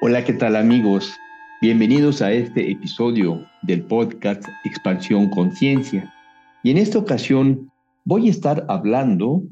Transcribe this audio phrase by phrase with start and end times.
[0.00, 1.12] Hola, ¿qué tal amigos?
[1.60, 6.14] Bienvenidos a este episodio del podcast Expansión Conciencia.
[6.62, 7.72] Y en esta ocasión
[8.04, 9.42] voy a estar hablando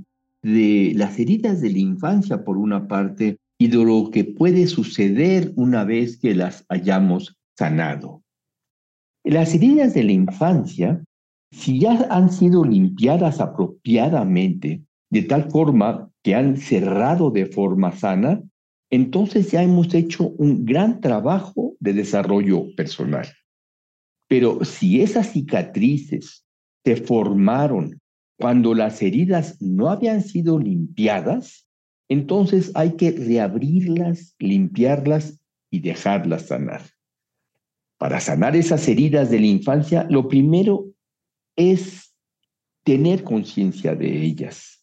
[0.45, 5.53] de las heridas de la infancia por una parte y de lo que puede suceder
[5.57, 8.23] una vez que las hayamos sanado.
[9.25, 11.03] Las heridas de la infancia,
[11.51, 18.41] si ya han sido limpiadas apropiadamente, de tal forma que han cerrado de forma sana,
[18.91, 23.27] entonces ya hemos hecho un gran trabajo de desarrollo personal.
[24.29, 26.45] Pero si esas cicatrices
[26.85, 28.01] se formaron
[28.39, 31.67] cuando las heridas no habían sido limpiadas,
[32.09, 35.41] entonces hay que reabrirlas, limpiarlas
[35.71, 36.83] y dejarlas sanar.
[37.99, 40.87] Para sanar esas heridas de la infancia, lo primero
[41.57, 42.15] es
[42.85, 44.76] tener conciencia de ellas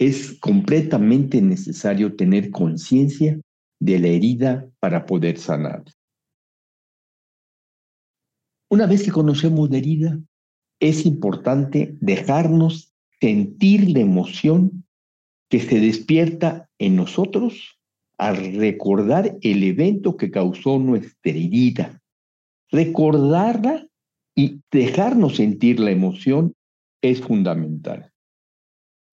[0.00, 3.38] es completamente necesario tener conciencia
[3.78, 5.84] de la herida para poder sanar.
[8.70, 10.18] Una vez que conocemos la herida,
[10.80, 14.86] es importante dejarnos sentir la emoción
[15.50, 17.78] que se despierta en nosotros
[18.16, 22.00] al recordar el evento que causó nuestra herida.
[22.70, 23.86] Recordarla
[24.34, 26.54] y dejarnos sentir la emoción
[27.02, 28.09] es fundamental.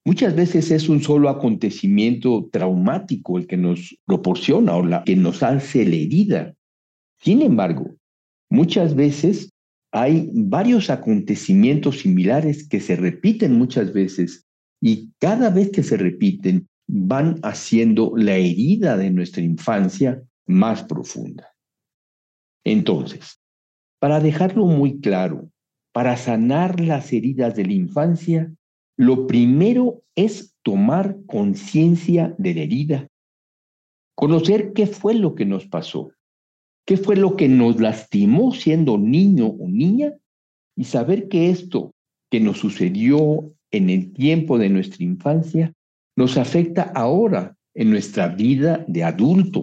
[0.07, 5.43] Muchas veces es un solo acontecimiento traumático el que nos proporciona o la que nos
[5.43, 6.55] hace la herida.
[7.19, 7.93] Sin embargo,
[8.49, 9.51] muchas veces
[9.91, 14.45] hay varios acontecimientos similares que se repiten muchas veces
[14.81, 21.49] y cada vez que se repiten van haciendo la herida de nuestra infancia más profunda.
[22.63, 23.41] Entonces,
[23.99, 25.49] para dejarlo muy claro,
[25.91, 28.53] para sanar las heridas de la infancia,
[28.97, 33.07] lo primero es tomar conciencia de la herida,
[34.15, 36.11] conocer qué fue lo que nos pasó,
[36.85, 40.13] qué fue lo que nos lastimó siendo niño o niña
[40.75, 41.93] y saber que esto
[42.31, 45.73] que nos sucedió en el tiempo de nuestra infancia
[46.17, 49.61] nos afecta ahora en nuestra vida de adulto.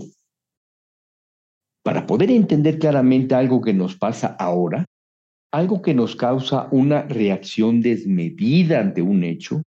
[1.83, 4.87] Para poder entender claramente algo que nos pasa ahora,
[5.55, 9.63] algo que nos causa una reacción desmedida ante un hecho,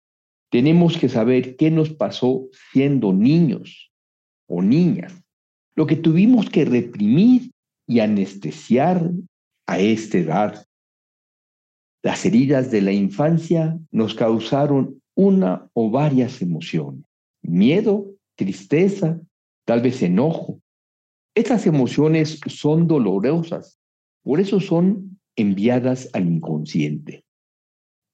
[0.48, 3.91] tenemos que saber qué nos pasó siendo niños
[4.47, 5.12] o niñas,
[5.75, 7.50] lo que tuvimos que reprimir
[7.88, 9.10] y anestesiar
[9.66, 10.66] a esta edad.
[12.04, 17.04] Las heridas de la infancia nos causaron una o varias emociones,
[17.43, 18.06] miedo,
[18.37, 19.20] tristeza,
[19.64, 20.60] tal vez enojo.
[21.34, 23.81] Estas emociones son dolorosas,
[24.22, 27.25] por eso son enviadas al inconsciente.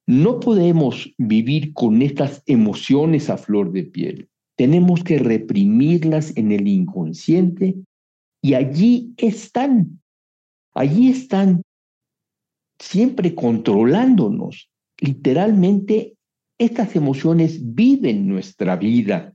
[0.07, 4.29] No podemos vivir con estas emociones a flor de piel.
[4.57, 7.75] Tenemos que reprimirlas en el inconsciente
[8.41, 10.01] y allí están,
[10.73, 11.61] allí están
[12.79, 14.69] siempre controlándonos.
[14.99, 16.15] Literalmente,
[16.57, 19.33] estas emociones viven nuestra vida.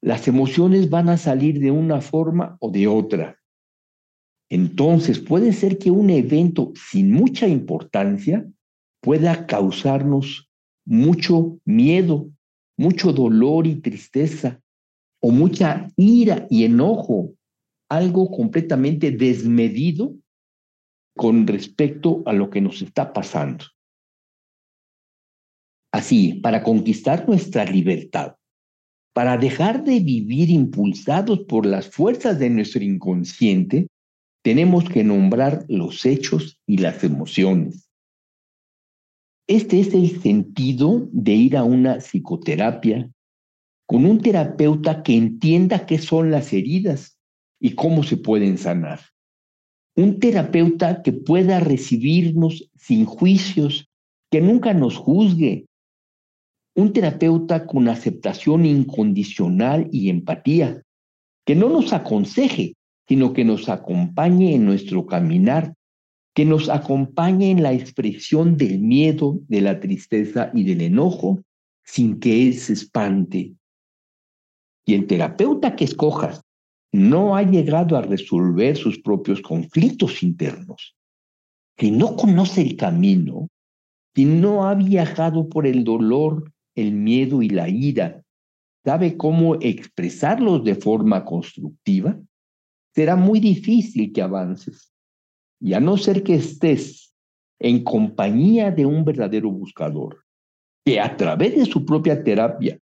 [0.00, 3.38] Las emociones van a salir de una forma o de otra.
[4.50, 8.46] Entonces, puede ser que un evento sin mucha importancia
[9.02, 10.50] pueda causarnos
[10.86, 12.30] mucho miedo,
[12.76, 14.60] mucho dolor y tristeza,
[15.20, 17.34] o mucha ira y enojo,
[17.90, 20.14] algo completamente desmedido
[21.16, 23.64] con respecto a lo que nos está pasando.
[25.92, 28.36] Así, para conquistar nuestra libertad,
[29.14, 33.87] para dejar de vivir impulsados por las fuerzas de nuestro inconsciente,
[34.42, 37.88] tenemos que nombrar los hechos y las emociones.
[39.46, 43.10] Este es el sentido de ir a una psicoterapia
[43.86, 47.18] con un terapeuta que entienda qué son las heridas
[47.58, 49.00] y cómo se pueden sanar.
[49.96, 53.88] Un terapeuta que pueda recibirnos sin juicios,
[54.30, 55.64] que nunca nos juzgue.
[56.76, 60.82] Un terapeuta con aceptación incondicional y empatía,
[61.46, 62.74] que no nos aconseje,
[63.08, 65.74] sino que nos acompañe en nuestro caminar,
[66.34, 71.42] que nos acompañe en la expresión del miedo, de la tristeza y del enojo,
[71.84, 73.54] sin que él se espante.
[74.86, 76.42] Y el terapeuta que escojas
[76.92, 80.94] no ha llegado a resolver sus propios conflictos internos,
[81.76, 83.48] que no conoce el camino,
[84.14, 88.22] si no ha viajado por el dolor, el miedo y la ira,
[88.84, 92.18] sabe cómo expresarlos de forma constructiva,
[92.98, 94.92] será muy difícil que avances.
[95.60, 97.14] Y a no ser que estés
[97.60, 100.24] en compañía de un verdadero buscador,
[100.84, 102.76] que a través de su propia terapia,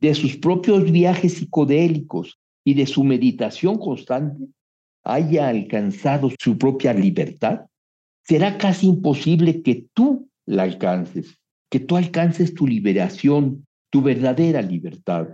[0.00, 4.48] de sus propios viajes psicodélicos y de su meditación constante,
[5.04, 7.66] haya alcanzado su propia libertad,
[8.24, 11.38] será casi imposible que tú la alcances,
[11.70, 15.28] que tú alcances tu liberación, tu verdadera libertad.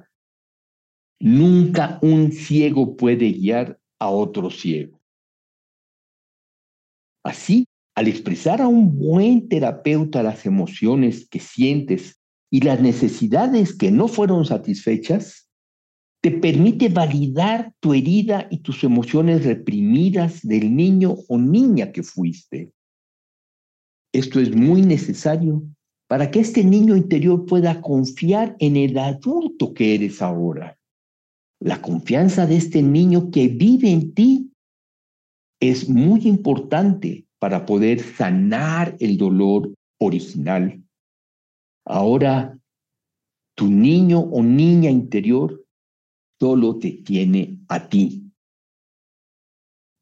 [1.19, 5.01] Nunca un ciego puede guiar a otro ciego.
[7.25, 12.21] Así, al expresar a un buen terapeuta las emociones que sientes
[12.51, 15.49] y las necesidades que no fueron satisfechas,
[16.23, 22.73] te permite validar tu herida y tus emociones reprimidas del niño o niña que fuiste.
[24.13, 25.63] Esto es muy necesario
[26.09, 30.75] para que este niño interior pueda confiar en el adulto que eres ahora.
[31.61, 34.53] La confianza de este niño que vive en ti
[35.61, 40.82] es muy importante para poder sanar el dolor original.
[41.85, 42.58] Ahora,
[43.56, 45.64] tu niño o niña interior
[46.38, 48.31] solo te tiene a ti.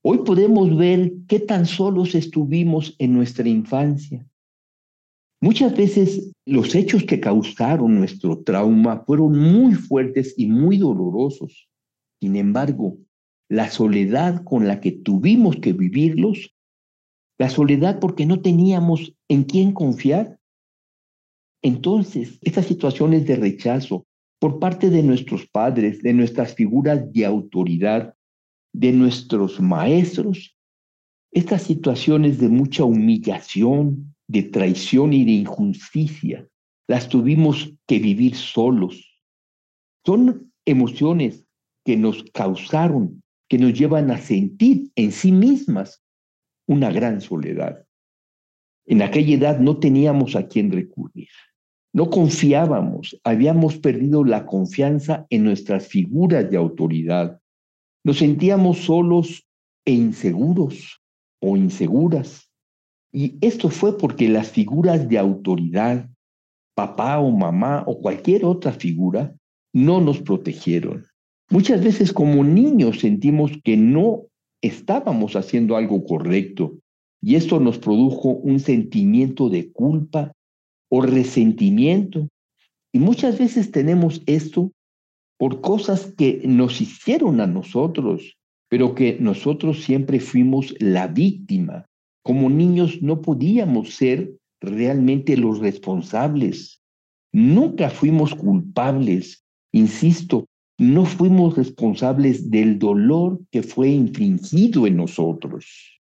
[0.02, 4.26] Hoy podemos ver qué tan solos estuvimos en nuestra infancia.
[5.44, 11.68] Muchas veces los hechos que causaron nuestro trauma fueron muy fuertes y muy dolorosos.
[12.18, 12.96] Sin embargo,
[13.50, 16.56] la soledad con la que tuvimos que vivirlos,
[17.38, 20.38] la soledad porque no teníamos en quién confiar.
[21.62, 24.06] Entonces, estas situaciones de rechazo
[24.40, 28.14] por parte de nuestros padres, de nuestras figuras de autoridad,
[28.72, 30.56] de nuestros maestros,
[31.32, 36.48] estas situaciones de mucha humillación, de traición y de injusticia,
[36.88, 39.20] las tuvimos que vivir solos.
[40.04, 41.46] Son emociones
[41.84, 46.02] que nos causaron, que nos llevan a sentir en sí mismas
[46.66, 47.86] una gran soledad.
[48.86, 51.28] En aquella edad no teníamos a quién recurrir.
[51.92, 57.40] No confiábamos, habíamos perdido la confianza en nuestras figuras de autoridad.
[58.02, 59.46] Nos sentíamos solos
[59.84, 61.00] e inseguros
[61.40, 62.43] o inseguras.
[63.14, 66.10] Y esto fue porque las figuras de autoridad,
[66.74, 69.32] papá o mamá o cualquier otra figura,
[69.72, 71.06] no nos protegieron.
[71.48, 74.22] Muchas veces como niños sentimos que no
[74.60, 76.76] estábamos haciendo algo correcto
[77.22, 80.32] y esto nos produjo un sentimiento de culpa
[80.90, 82.28] o resentimiento.
[82.92, 84.72] Y muchas veces tenemos esto
[85.38, 88.36] por cosas que nos hicieron a nosotros,
[88.68, 91.86] pero que nosotros siempre fuimos la víctima.
[92.24, 96.82] Como niños no podíamos ser realmente los responsables.
[97.32, 99.44] Nunca fuimos culpables.
[99.72, 100.46] Insisto,
[100.78, 106.00] no fuimos responsables del dolor que fue infringido en nosotros.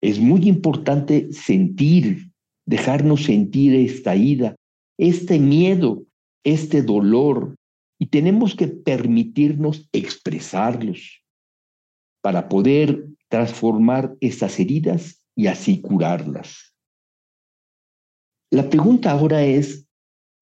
[0.00, 2.32] Es muy importante sentir
[2.66, 4.54] dejarnos sentir esta ira,
[4.98, 6.04] este miedo,
[6.44, 7.56] este dolor,
[7.98, 11.22] y tenemos que permitirnos expresarlos
[12.20, 16.76] para poder transformar estas heridas y así curarlas.
[18.50, 19.88] La pregunta ahora es,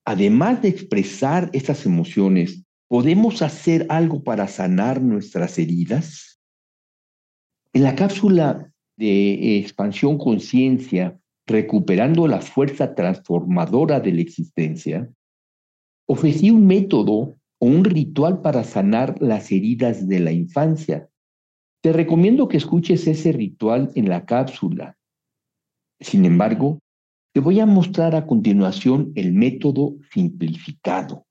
[0.04, 6.40] además de expresar estas emociones, ¿podemos hacer algo para sanar nuestras heridas?
[7.72, 11.16] En la cápsula de expansión conciencia
[11.46, 15.08] recuperando la fuerza transformadora de la existencia,
[16.08, 21.08] ofrecí un método o un ritual para sanar las heridas de la infancia.
[21.82, 24.96] Te recomiendo que escuches ese ritual en la cápsula.
[25.98, 26.78] Sin embargo,
[27.32, 31.26] te voy a mostrar a continuación el método simplificado.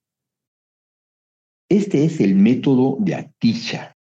[1.69, 3.95] Este es el método de Atisha.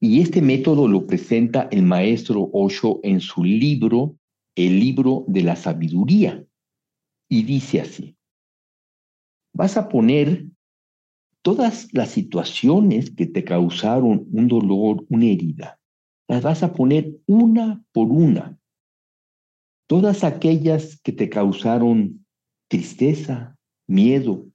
[0.00, 4.16] Y este método lo presenta el maestro Osho en su libro
[4.56, 6.44] el libro de la sabiduría.
[7.28, 8.16] Y dice así,
[9.54, 10.46] vas a poner
[11.46, 15.78] todas las situaciones que te causaron un dolor, una herida,
[16.28, 18.58] las vas a poner una por una.
[19.88, 22.26] Todas aquellas que te causaron
[22.68, 24.46] tristeza, miedo,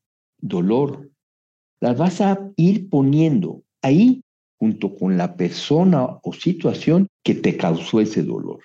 [0.41, 1.10] dolor,
[1.79, 4.21] las vas a ir poniendo ahí
[4.60, 8.60] junto con la persona o situación que te causó ese dolor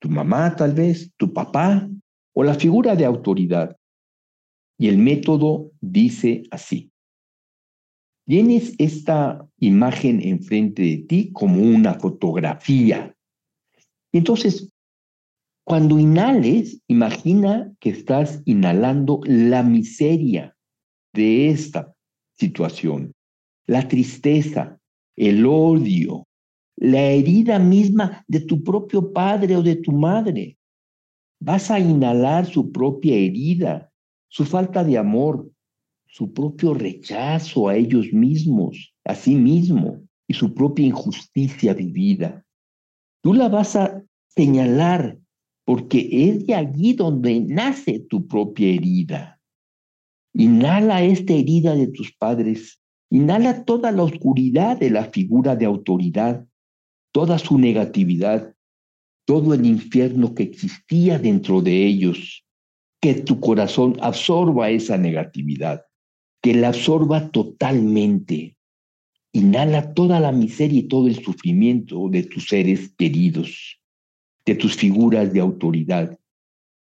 [0.00, 1.88] tu mamá tal vez, tu papá
[2.34, 3.76] o la figura de autoridad.
[4.78, 6.89] Y el método dice así.
[8.30, 13.12] Tienes esta imagen enfrente de ti como una fotografía.
[14.12, 14.72] Entonces,
[15.64, 20.56] cuando inhales, imagina que estás inhalando la miseria
[21.12, 21.92] de esta
[22.38, 23.16] situación,
[23.66, 24.78] la tristeza,
[25.16, 26.28] el odio,
[26.76, 30.56] la herida misma de tu propio padre o de tu madre.
[31.40, 33.90] Vas a inhalar su propia herida,
[34.28, 35.50] su falta de amor,
[36.10, 40.02] su propio rechazo a ellos mismos, a sí mismo.
[40.28, 42.44] y su propia injusticia vivida.
[43.20, 45.18] Tú la vas a señalar
[45.64, 49.40] porque es de allí donde nace tu propia herida.
[50.32, 56.46] Inhala esta herida de tus padres, inhala toda la oscuridad de la figura de autoridad,
[57.12, 58.54] toda su negatividad,
[59.26, 62.44] todo el infierno que existía dentro de ellos,
[63.00, 65.82] que tu corazón absorba esa negatividad,
[66.42, 68.56] que la absorba totalmente.
[69.32, 73.80] Inhala toda la miseria y todo el sufrimiento de tus seres queridos
[74.44, 76.18] de tus figuras de autoridad.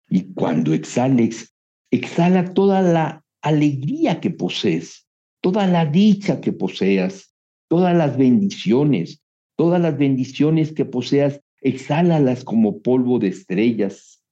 [0.08, 1.54] Y cuando exhales,
[1.90, 5.08] exhala toda la alegría que posees,
[5.40, 7.34] toda la dicha que poseas,
[7.68, 9.22] todas las bendiciones,
[9.56, 14.22] todas las bendiciones que poseas, exhálalas como polvo de estrellas.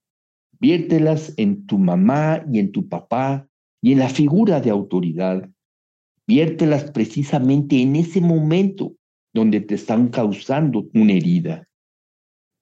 [0.58, 3.48] Viértelas en tu mamá y en tu papá
[3.82, 5.48] y en la figura de autoridad.
[6.26, 8.94] Viértelas precisamente en ese momento
[9.32, 11.66] donde te están causando una herida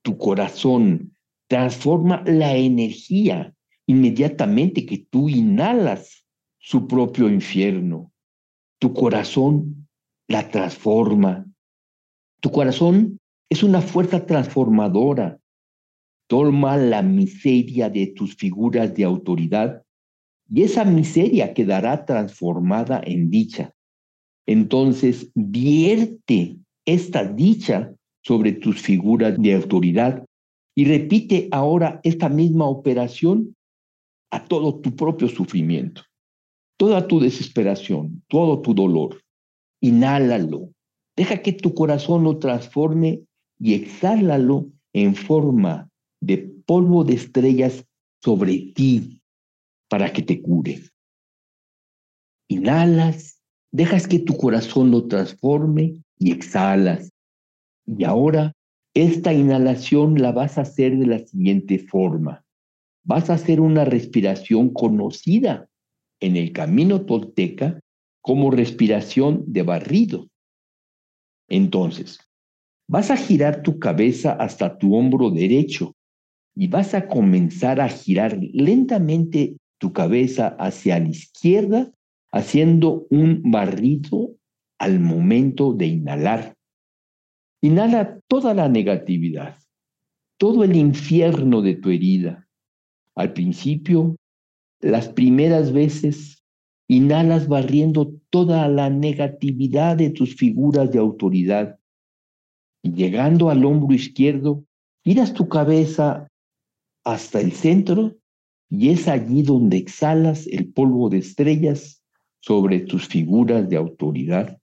[0.05, 1.17] tu corazón,
[1.49, 3.55] transforma la energía
[3.87, 6.27] inmediatamente que tú inhalas
[6.59, 8.13] su propio infierno.
[8.79, 9.89] Tu corazón
[10.29, 11.47] la transforma.
[12.41, 13.19] Tu corazón
[13.49, 15.39] es una fuerza transformadora.
[16.29, 19.84] Toma la miseria de tus figuras de autoridad
[20.55, 23.75] y esa miseria quedará transformada en dicha.
[24.47, 26.57] Entonces, vierte
[26.87, 27.93] esta dicha
[28.23, 30.25] sobre tus figuras de autoridad
[30.77, 33.57] y repite ahora esta misma operación
[34.31, 36.03] a todo tu propio sufrimiento,
[36.79, 39.23] toda tu desesperación, todo tu dolor.
[39.81, 40.71] Inhálalo,
[41.17, 43.23] deja que tu corazón lo transforme
[43.59, 47.85] y exhálalo en forma de polvo de estrellas
[48.23, 49.21] sobre ti
[49.95, 50.83] para que te cure.
[52.49, 57.13] Inhalas, dejas que tu corazón lo transforme y exhalas.
[57.87, 58.55] Y ahora
[58.93, 62.45] esta inhalación la vas a hacer de la siguiente forma.
[63.05, 65.69] Vas a hacer una respiración conocida
[66.19, 67.79] en el camino tolteca
[68.21, 70.29] como respiración de barrido.
[71.49, 72.19] Entonces,
[72.89, 75.95] vas a girar tu cabeza hasta tu hombro derecho
[76.57, 81.93] y vas a comenzar a girar lentamente tu cabeza hacia la izquierda,
[82.33, 84.37] haciendo un barrido
[84.79, 86.55] al momento de inhalar.
[87.63, 89.59] Inhala toda la negatividad,
[90.39, 92.49] todo el infierno de tu herida.
[93.15, 94.17] Al principio,
[94.81, 96.43] las primeras veces,
[96.89, 101.79] inhalas barriendo toda la negatividad de tus figuras de autoridad.
[102.83, 104.65] Llegando al hombro izquierdo,
[105.05, 106.29] giras tu cabeza
[107.05, 108.15] hasta el centro
[108.71, 112.03] y es allí donde exhalas el polvo de estrellas
[112.41, 114.59] sobre tus figuras de autoridad.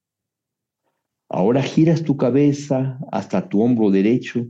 [1.29, 4.47] Ahora giras tu cabeza hasta tu hombro derecho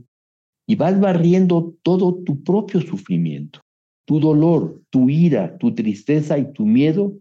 [0.66, 3.60] y vas barriendo todo tu propio sufrimiento,
[4.04, 7.18] tu dolor, tu ira, tu tristeza y tu miedo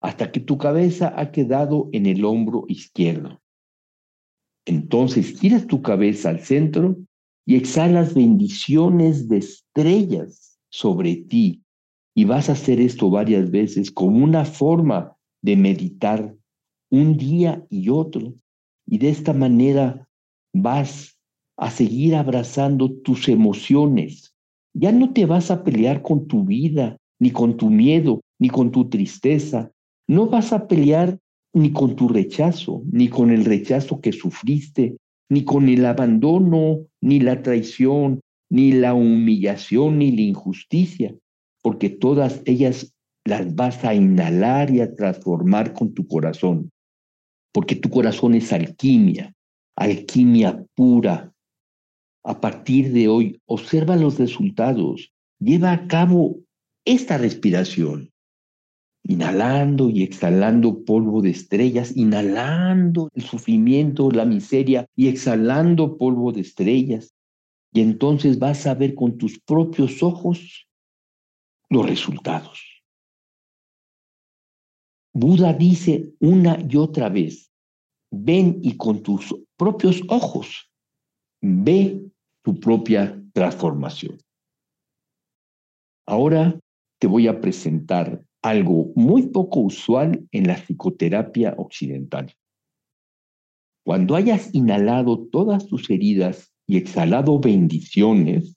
[0.00, 3.40] hasta que tu cabeza ha quedado en el hombro izquierdo.
[4.64, 6.96] Entonces giras tu cabeza al centro
[7.44, 10.45] y exhalas bendiciones de estrellas
[10.76, 11.62] sobre ti.
[12.14, 16.34] Y vas a hacer esto varias veces como una forma de meditar
[16.90, 18.34] un día y otro
[18.86, 20.06] y de esta manera
[20.54, 21.18] vas
[21.56, 24.34] a seguir abrazando tus emociones.
[24.74, 28.70] Ya no te vas a pelear con tu vida, ni con tu miedo, ni con
[28.70, 29.72] tu tristeza.
[30.06, 31.18] No vas a pelear
[31.54, 34.96] ni con tu rechazo, ni con el rechazo que sufriste,
[35.30, 41.14] ni con el abandono, ni la traición, ni la humillación, ni la injusticia,
[41.62, 46.70] porque todas ellas las vas a inhalar y a transformar con tu corazón
[47.56, 49.34] porque tu corazón es alquimia,
[49.76, 51.32] alquimia pura.
[52.22, 56.40] A partir de hoy, observa los resultados, lleva a cabo
[56.84, 58.12] esta respiración,
[59.04, 66.42] inhalando y exhalando polvo de estrellas, inhalando el sufrimiento, la miseria y exhalando polvo de
[66.42, 67.14] estrellas.
[67.76, 70.66] Y entonces vas a ver con tus propios ojos
[71.68, 72.82] los resultados.
[75.12, 77.52] Buda dice una y otra vez,
[78.10, 80.72] ven y con tus propios ojos
[81.42, 82.02] ve
[82.42, 84.16] tu propia transformación.
[86.06, 86.58] Ahora
[86.98, 92.32] te voy a presentar algo muy poco usual en la psicoterapia occidental.
[93.84, 98.56] Cuando hayas inhalado todas tus heridas y exhalado bendiciones,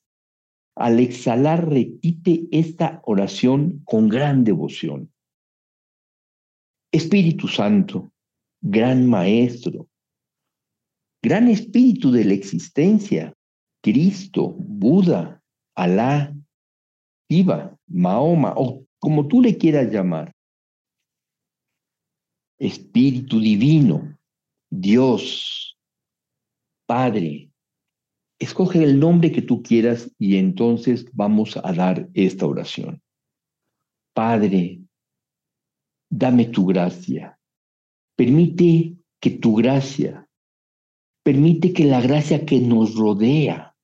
[0.76, 5.12] al exhalar repite esta oración con gran devoción.
[6.92, 8.12] Espíritu Santo,
[8.62, 9.88] gran Maestro,
[11.22, 13.34] gran espíritu de la existencia,
[13.84, 15.44] Cristo, Buda,
[15.76, 16.36] Alá,
[17.30, 20.34] Iva, Mahoma, o como tú le quieras llamar.
[22.58, 24.18] Espíritu divino,
[24.70, 25.78] Dios,
[26.86, 27.49] Padre.
[28.40, 33.02] Escoge el nombre que tú quieras y entonces vamos a dar esta oración.
[34.14, 34.80] Padre,
[36.10, 37.38] dame tu gracia.
[38.16, 40.28] Permite que tu gracia,
[41.24, 43.76] permite que la gracia que nos rodea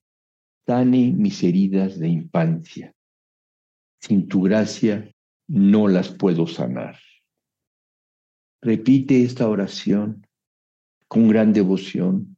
[0.66, 2.94] sane mis heridas de infancia.
[4.02, 5.12] Sin tu gracia
[5.48, 6.98] no las puedo sanar.
[8.62, 10.26] Repite esta oración
[11.08, 12.38] con gran devoción.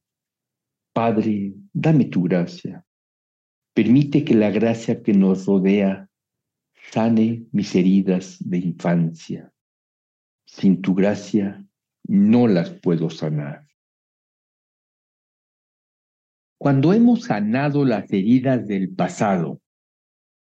[0.94, 2.84] Padre, dame tu gracia.
[3.74, 6.10] Permite que la gracia que nos rodea
[6.92, 9.54] sane mis heridas de infancia.
[10.46, 11.64] Sin tu gracia
[12.08, 13.68] no las puedo sanar.
[16.58, 19.62] Cuando hemos sanado las heridas del pasado,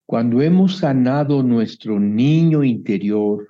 [0.08, 3.50] cuando hemos sanado nuestro niño interior,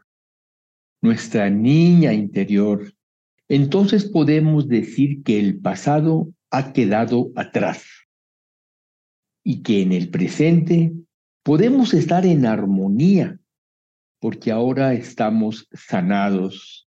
[1.01, 2.91] nuestra niña interior,
[3.47, 7.83] entonces podemos decir que el pasado ha quedado atrás.
[9.43, 10.93] Y que en el presente
[11.43, 13.39] podemos estar en armonía
[14.19, 16.87] porque ahora estamos sanados.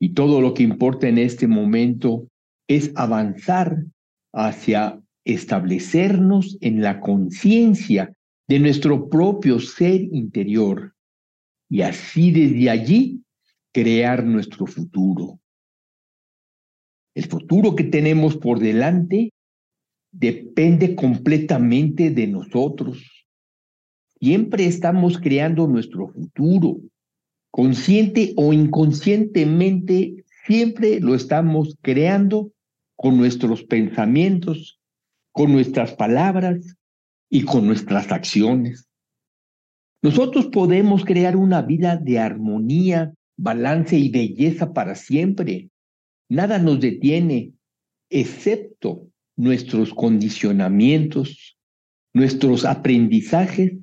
[0.00, 2.28] Y todo lo que importa en este momento
[2.68, 3.84] es avanzar
[4.32, 8.12] hacia establecernos en la conciencia
[8.48, 10.94] de nuestro propio ser interior.
[11.70, 13.22] Y así desde allí
[13.72, 15.40] crear nuestro futuro.
[17.14, 19.32] El futuro que tenemos por delante
[20.12, 23.26] depende completamente de nosotros.
[24.20, 26.78] Siempre estamos creando nuestro futuro.
[27.50, 32.50] Consciente o inconscientemente, siempre lo estamos creando
[32.96, 34.80] con nuestros pensamientos,
[35.32, 36.76] con nuestras palabras
[37.30, 38.88] y con nuestras acciones.
[40.02, 45.70] Nosotros podemos crear una vida de armonía, balance y belleza para siempre.
[46.34, 47.52] Nada nos detiene,
[48.10, 51.56] excepto nuestros condicionamientos,
[52.12, 53.74] nuestros aprendizajes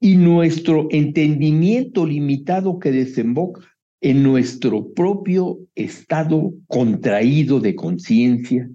[0.00, 3.60] y nuestro entendimiento limitado que desemboca
[4.00, 8.68] en nuestro propio estado contraído de conciencia.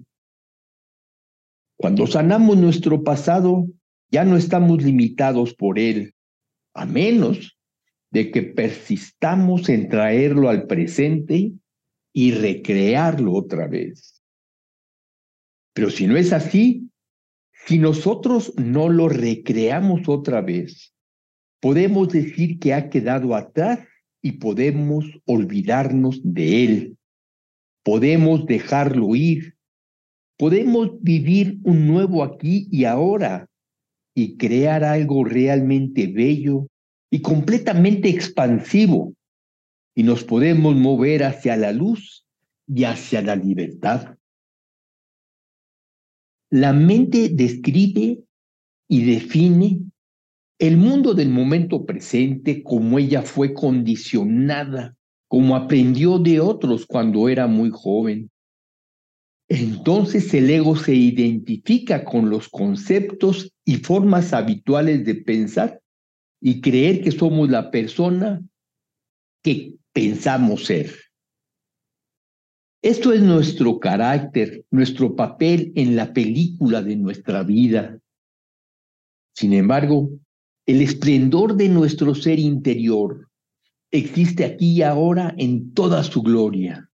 [1.76, 3.68] Cuando sanamos nuestro pasado,
[4.10, 6.14] ya no estamos limitados por él,
[6.72, 7.58] a menos
[8.10, 11.52] de que persistamos en traerlo al presente
[12.14, 14.22] y recrearlo otra vez.
[15.74, 16.88] Pero si no es así,
[17.66, 20.94] si nosotros no lo recreamos otra vez,
[21.60, 23.80] podemos decir que ha quedado atrás
[24.22, 26.98] y podemos olvidarnos de él.
[27.82, 29.56] Podemos dejarlo ir.
[30.38, 33.48] Podemos vivir un nuevo aquí y ahora
[34.14, 36.68] y crear algo realmente bello
[37.10, 39.14] y completamente expansivo.
[39.94, 42.26] Y nos podemos mover hacia la luz
[42.66, 44.16] y hacia la libertad.
[46.50, 48.24] La mente describe
[48.88, 49.80] y define
[50.58, 54.96] el mundo del momento presente como ella fue condicionada,
[55.28, 58.30] como aprendió de otros cuando era muy joven.
[59.48, 65.82] Entonces el ego se identifica con los conceptos y formas habituales de pensar
[66.40, 68.42] y creer que somos la persona
[69.42, 70.92] que pensamos ser.
[72.82, 77.98] Esto es nuestro carácter, nuestro papel en la película de nuestra vida.
[79.34, 80.10] Sin embargo,
[80.66, 83.30] el esplendor de nuestro ser interior
[83.90, 86.90] existe aquí y ahora en toda su gloria.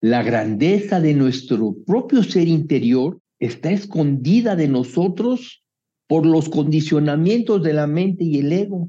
[0.00, 5.64] La grandeza de nuestro propio ser interior está escondida de nosotros
[6.08, 8.88] por los condicionamientos de la mente y el ego.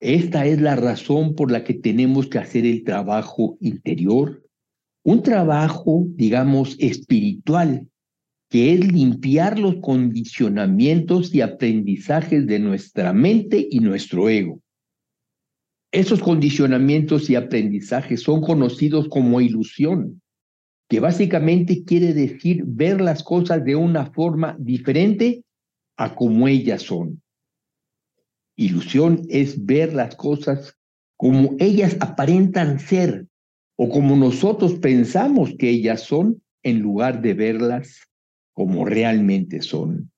[0.00, 4.42] Esta es la razón por la que tenemos que hacer el trabajo interior,
[5.02, 7.88] un trabajo, digamos, espiritual,
[8.50, 14.60] que es limpiar los condicionamientos y aprendizajes de nuestra mente y nuestro ego.
[15.92, 20.20] Esos condicionamientos y aprendizajes son conocidos como ilusión,
[20.88, 25.42] que básicamente quiere decir ver las cosas de una forma diferente
[25.96, 27.22] a como ellas son.
[28.56, 30.76] Ilusión es ver las cosas
[31.16, 33.26] como ellas aparentan ser
[33.76, 38.08] o como nosotros pensamos que ellas son en lugar de verlas
[38.54, 40.10] como realmente son.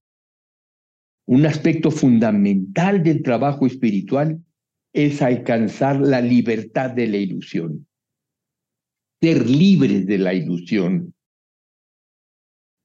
[1.26, 4.42] Un aspecto fundamental del trabajo espiritual
[4.94, 7.86] es alcanzar la libertad de la ilusión,
[9.20, 11.14] ser libres de la ilusión.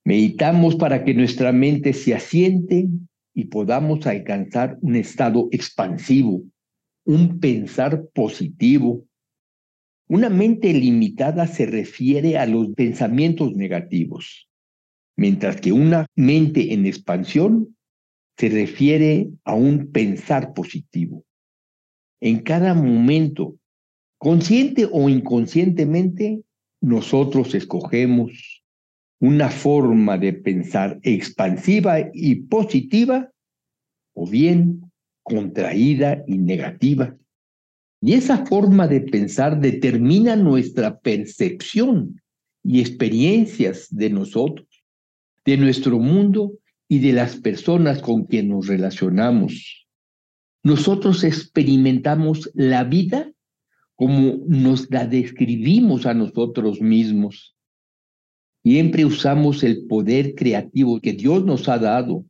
[0.05, 2.89] Meditamos para que nuestra mente se asiente
[3.33, 6.43] y podamos alcanzar un estado expansivo,
[7.05, 9.05] un pensar positivo.
[10.07, 14.49] Una mente limitada se refiere a los pensamientos negativos,
[15.17, 17.75] mientras que una mente en expansión
[18.37, 21.23] se refiere a un pensar positivo.
[22.19, 23.57] En cada momento,
[24.17, 26.41] consciente o inconscientemente,
[26.81, 28.52] nosotros escogemos
[29.23, 33.31] una forma de pensar expansiva y positiva
[34.13, 34.91] o bien
[35.23, 37.15] contraída y negativa.
[38.01, 42.21] Y esa forma de pensar determina nuestra percepción
[42.65, 44.67] y experiencias de nosotros,
[45.45, 46.59] de nuestro mundo
[46.89, 49.87] y de las personas con quien nos relacionamos.
[50.63, 53.31] Nosotros experimentamos la vida
[53.95, 57.52] como nos la describimos a nosotros mismos
[58.63, 62.25] Siempre usamos el poder creativo que Dios nos ha dado.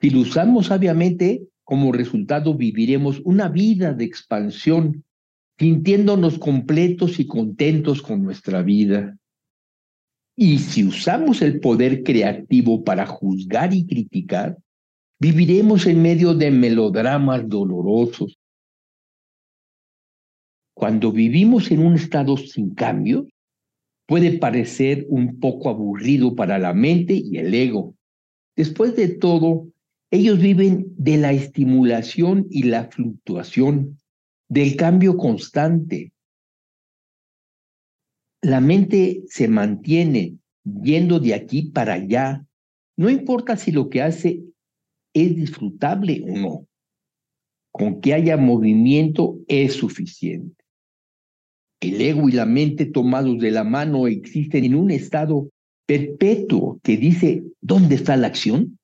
[0.00, 5.04] Si lo usamos sabiamente, como resultado viviremos una vida de expansión,
[5.58, 9.16] sintiéndonos completos y contentos con nuestra vida.
[10.36, 14.56] Y si usamos el poder creativo para juzgar y criticar,
[15.20, 18.38] viviremos en medio de melodramas dolorosos.
[20.74, 23.26] Cuando vivimos en un estado sin cambio,
[24.06, 27.94] puede parecer un poco aburrido para la mente y el ego.
[28.56, 29.68] Después de todo,
[30.10, 33.98] ellos viven de la estimulación y la fluctuación,
[34.48, 36.12] del cambio constante.
[38.42, 42.44] La mente se mantiene yendo de aquí para allá,
[42.96, 44.42] no importa si lo que hace
[45.14, 46.68] es disfrutable o no.
[47.70, 50.61] Con que haya movimiento es suficiente.
[51.82, 55.50] El ego y la mente tomados de la mano existen en un estado
[55.84, 58.78] perpetuo que dice, ¿dónde está la acción?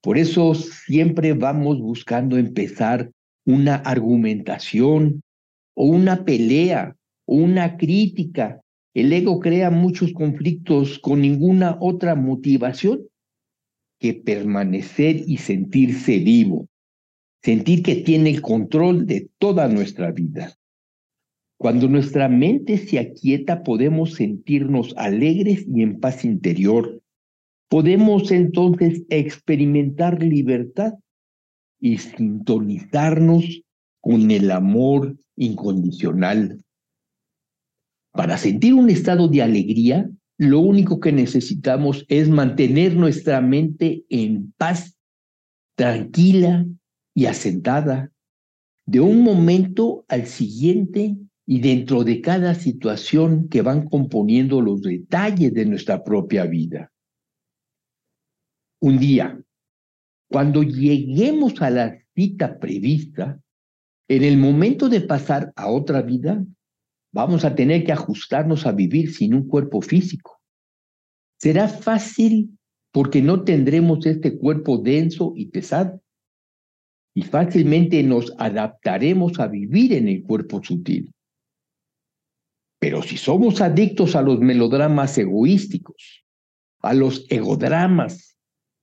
[0.00, 3.10] Por eso siempre vamos buscando empezar
[3.44, 5.20] una argumentación
[5.74, 8.62] o una pelea o una crítica.
[8.94, 13.02] El ego crea muchos conflictos con ninguna otra motivación
[14.00, 16.68] que permanecer y sentirse vivo,
[17.42, 20.56] sentir que tiene el control de toda nuestra vida.
[21.62, 27.00] Cuando nuestra mente se aquieta, podemos sentirnos alegres y en paz interior.
[27.68, 30.94] Podemos entonces experimentar libertad
[31.78, 33.62] y sintonizarnos
[34.00, 36.64] con el amor incondicional.
[38.10, 44.52] Para sentir un estado de alegría, lo único que necesitamos es mantener nuestra mente en
[44.56, 44.98] paz,
[45.76, 46.66] tranquila
[47.14, 48.10] y asentada.
[48.84, 55.52] De un momento al siguiente y dentro de cada situación que van componiendo los detalles
[55.52, 56.92] de nuestra propia vida.
[58.80, 59.40] Un día,
[60.28, 63.40] cuando lleguemos a la cita prevista,
[64.08, 66.44] en el momento de pasar a otra vida,
[67.12, 70.40] vamos a tener que ajustarnos a vivir sin un cuerpo físico.
[71.38, 72.58] Será fácil
[72.92, 76.00] porque no tendremos este cuerpo denso y pesado.
[77.14, 81.12] Y fácilmente nos adaptaremos a vivir en el cuerpo sutil.
[82.82, 86.24] Pero si somos adictos a los melodramas egoísticos,
[86.80, 88.36] a los egodramas,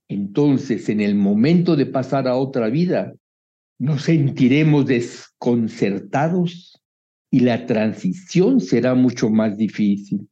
[0.07, 3.13] entonces en el momento de pasar a otra vida,
[3.77, 6.81] nos sentiremos desconcertados
[7.29, 10.29] y la transición será mucho más difícil.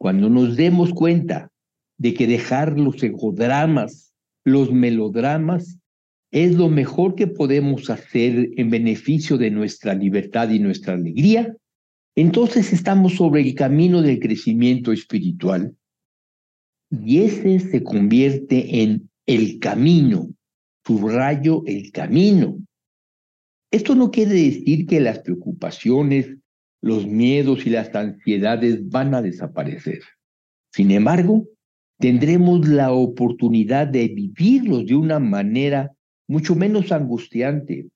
[0.00, 1.52] Cuando nos demos cuenta
[1.96, 4.12] de que dejar los egodramas,
[4.44, 5.78] los melodramas,
[6.30, 11.56] es lo mejor que podemos hacer en beneficio de nuestra libertad y nuestra alegría,
[12.14, 15.74] entonces estamos sobre el camino del crecimiento espiritual.
[16.90, 20.30] Y ese se convierte en el camino,
[20.86, 22.58] subrayo el camino.
[23.70, 26.34] Esto no quiere decir que las preocupaciones,
[26.80, 30.00] los miedos y las ansiedades van a desaparecer.
[30.72, 31.46] Sin embargo,
[31.98, 35.92] tendremos la oportunidad de vivirlos de una manera
[36.28, 37.88] mucho menos angustiante,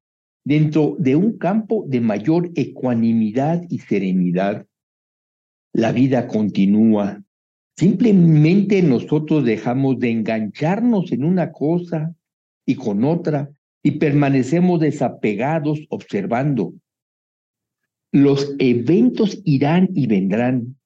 [0.45, 4.67] dentro de un campo de mayor ecuanimidad y serenidad.
[5.73, 7.23] La vida continúa.
[7.77, 12.15] Simplemente nosotros dejamos de engancharnos en una cosa
[12.67, 13.51] y con otra
[13.83, 16.75] y permanecemos desapegados observando.
[18.13, 20.77] Los eventos irán y vendrán,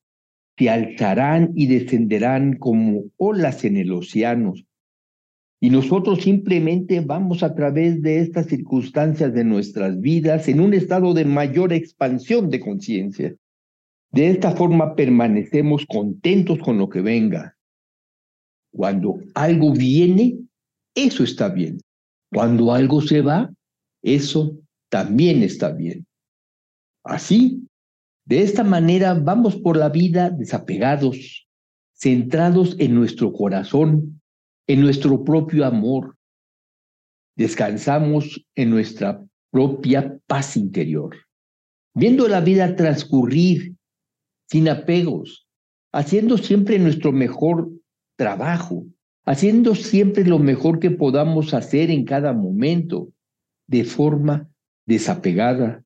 [0.57, 4.55] se alzarán y descenderán como olas en el océano,
[5.61, 11.15] y nosotros simplemente vamos a través de estas circunstancias de nuestras vidas en un estado
[11.15, 13.35] de mayor expansión de conciencia.
[14.11, 17.57] De esta forma permanecemos contentos con lo que venga.
[18.71, 20.39] Cuando algo viene,
[20.95, 21.81] eso está bien.
[22.31, 23.51] Cuando algo se va,
[24.03, 24.59] eso
[24.91, 26.07] también está bien.
[27.03, 27.67] Así,
[28.27, 31.49] de esta manera vamos por la vida desapegados,
[31.95, 34.16] centrados en nuestro corazón,
[34.67, 36.17] en nuestro propio amor.
[37.37, 41.17] Descansamos en nuestra propia paz interior,
[41.95, 43.75] viendo la vida transcurrir
[44.49, 45.47] sin apegos,
[45.93, 47.71] haciendo siempre nuestro mejor
[48.17, 48.87] trabajo,
[49.25, 53.13] haciendo siempre lo mejor que podamos hacer en cada momento,
[53.67, 54.49] de forma
[54.87, 55.85] desapegada,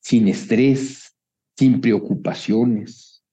[0.00, 1.16] sin estrés,
[1.56, 3.24] sin preocupaciones.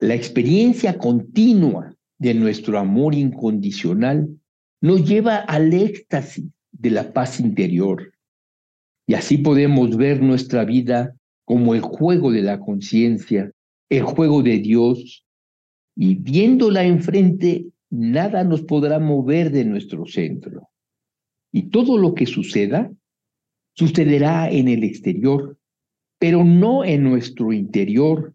[0.00, 4.28] La experiencia continua de nuestro amor incondicional
[4.82, 8.12] nos lleva al éxtasis de la paz interior.
[9.06, 13.50] Y así podemos ver nuestra vida como el juego de la conciencia,
[13.88, 15.24] el juego de Dios,
[15.96, 20.68] y viéndola enfrente, nada nos podrá mover de nuestro centro.
[21.52, 22.92] Y todo lo que suceda,
[23.74, 25.58] sucederá en el exterior,
[26.18, 28.34] pero no en nuestro interior.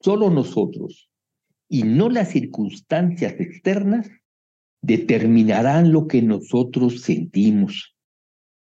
[0.00, 1.10] Solo nosotros,
[1.74, 4.08] y no las circunstancias externas,
[4.80, 7.96] determinarán lo que nosotros sentimos.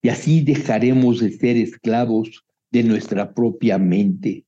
[0.01, 4.45] Y así dejaremos de ser esclavos de nuestra propia mente.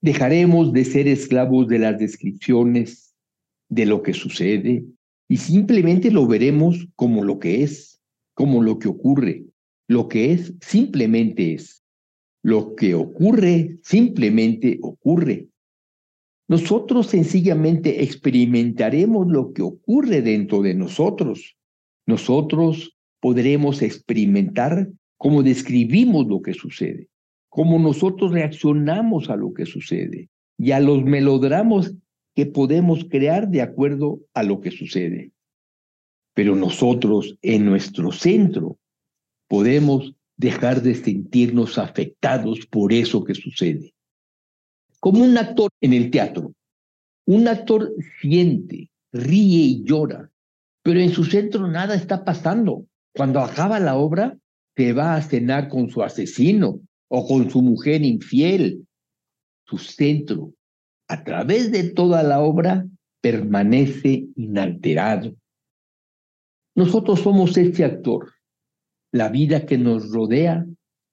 [0.00, 3.14] Dejaremos de ser esclavos de las descripciones
[3.68, 4.84] de lo que sucede
[5.28, 8.02] y simplemente lo veremos como lo que es,
[8.34, 9.44] como lo que ocurre.
[9.86, 11.84] Lo que es simplemente es.
[12.42, 15.51] Lo que ocurre simplemente ocurre.
[16.48, 21.56] Nosotros sencillamente experimentaremos lo que ocurre dentro de nosotros.
[22.06, 27.08] Nosotros podremos experimentar cómo describimos lo que sucede
[27.52, 31.94] cómo nosotros reaccionamos a lo que sucede y a los melodramas
[32.34, 35.32] que podemos crear de acuerdo a lo que sucede.
[36.32, 38.78] Pero nosotros en nuestro centro
[39.48, 43.92] podemos dejar de sentirnos afectados por eso que sucede.
[45.02, 46.54] Como un actor en el teatro,
[47.26, 50.30] un actor siente, ríe y llora,
[50.84, 52.86] pero en su centro nada está pasando.
[53.12, 54.38] Cuando acaba la obra,
[54.76, 58.86] se va a cenar con su asesino o con su mujer infiel.
[59.66, 60.54] Su centro,
[61.08, 62.86] a través de toda la obra,
[63.20, 65.34] permanece inalterado.
[66.76, 68.34] Nosotros somos este actor.
[69.10, 70.64] La vida que nos rodea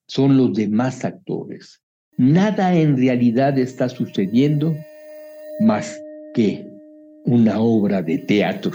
[0.07, 1.81] son los demás actores.
[2.19, 4.75] Nada en realidad está sucediendo
[5.61, 6.03] más
[6.33, 6.67] que
[7.23, 8.73] una obra de teatro.